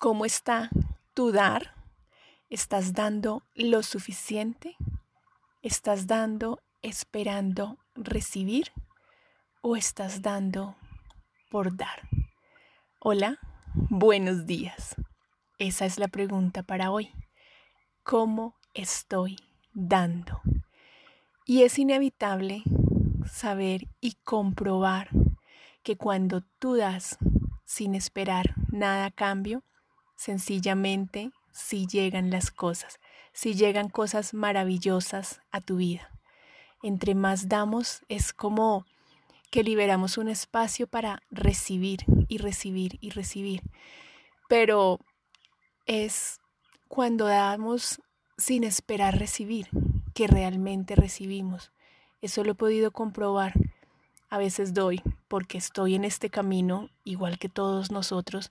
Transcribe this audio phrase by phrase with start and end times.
[0.00, 0.70] ¿Cómo está
[1.12, 1.74] tu dar?
[2.50, 4.76] ¿Estás dando lo suficiente?
[5.60, 8.70] ¿Estás dando esperando recibir?
[9.60, 10.76] ¿O estás dando
[11.50, 12.08] por dar?
[13.00, 13.40] Hola,
[13.74, 14.94] buenos días.
[15.58, 17.10] Esa es la pregunta para hoy.
[18.04, 19.36] ¿Cómo estoy
[19.72, 20.40] dando?
[21.44, 22.62] Y es inevitable
[23.26, 25.08] saber y comprobar
[25.82, 27.18] que cuando tú das
[27.64, 29.64] sin esperar nada a cambio,
[30.18, 32.98] sencillamente si llegan las cosas,
[33.32, 36.10] si llegan cosas maravillosas a tu vida.
[36.82, 38.84] Entre más damos es como
[39.50, 43.62] que liberamos un espacio para recibir y recibir y recibir.
[44.48, 44.98] Pero
[45.86, 46.40] es
[46.88, 48.00] cuando damos
[48.36, 49.68] sin esperar recibir
[50.14, 51.70] que realmente recibimos.
[52.20, 53.54] Eso lo he podido comprobar.
[54.30, 58.50] A veces doy porque estoy en este camino, igual que todos nosotros,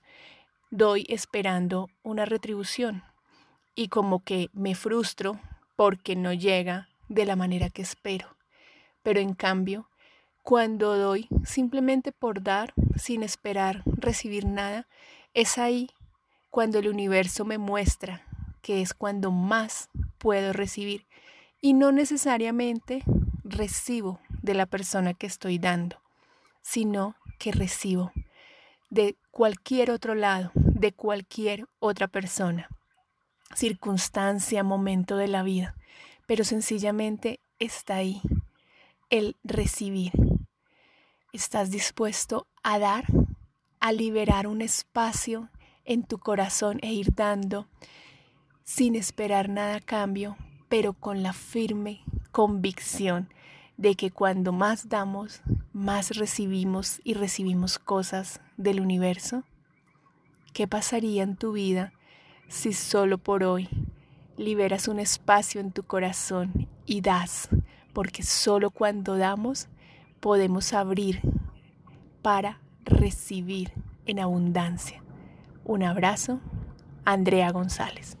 [0.70, 3.02] doy esperando una retribución
[3.74, 5.40] y como que me frustro
[5.76, 8.36] porque no llega de la manera que espero.
[9.02, 9.88] Pero en cambio,
[10.42, 14.86] cuando doy simplemente por dar, sin esperar recibir nada,
[15.34, 15.90] es ahí
[16.50, 18.22] cuando el universo me muestra
[18.62, 19.88] que es cuando más
[20.18, 21.06] puedo recibir
[21.60, 23.02] y no necesariamente
[23.44, 26.00] recibo de la persona que estoy dando,
[26.62, 28.12] sino que recibo
[28.90, 32.68] de cualquier otro lado, de cualquier otra persona,
[33.54, 35.74] circunstancia, momento de la vida,
[36.26, 38.20] pero sencillamente está ahí
[39.10, 40.12] el recibir.
[41.32, 43.04] ¿Estás dispuesto a dar,
[43.80, 45.50] a liberar un espacio
[45.84, 47.68] en tu corazón e ir dando
[48.64, 50.36] sin esperar nada a cambio,
[50.68, 53.32] pero con la firme convicción
[53.78, 55.40] de que cuando más damos,
[55.72, 59.44] más recibimos y recibimos cosas del universo?
[60.52, 61.92] ¿Qué pasaría en tu vida
[62.48, 63.68] si solo por hoy
[64.36, 67.48] liberas un espacio en tu corazón y das?
[67.94, 69.68] Porque solo cuando damos
[70.20, 71.20] podemos abrir
[72.20, 73.72] para recibir
[74.06, 75.02] en abundancia.
[75.64, 76.40] Un abrazo,
[77.04, 78.17] Andrea González.